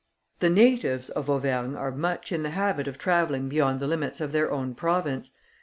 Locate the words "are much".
1.75-2.31